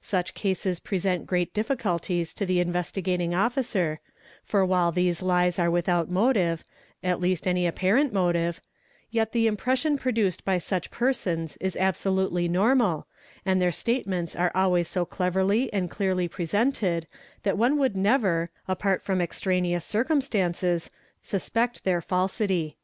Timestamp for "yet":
9.10-9.32